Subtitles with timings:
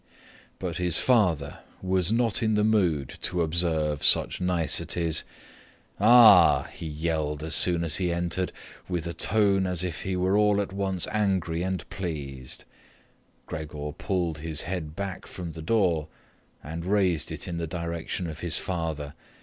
[0.57, 5.23] But his father was not in the mood to observe such niceties.
[5.99, 8.51] "Ah," he yelled as soon as he entered,
[8.89, 12.65] with a tone as if he were all at once angry and pleased.
[13.45, 16.07] Gregor pulled his head back from the door
[16.63, 19.13] and raised it in the direction of his father.